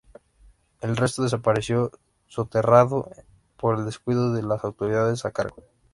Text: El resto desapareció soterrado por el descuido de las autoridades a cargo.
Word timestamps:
El 0.81 0.97
resto 0.97 1.21
desapareció 1.21 1.91
soterrado 2.27 3.07
por 3.55 3.77
el 3.77 3.85
descuido 3.85 4.33
de 4.33 4.41
las 4.41 4.63
autoridades 4.63 5.25
a 5.25 5.31
cargo. 5.31 5.63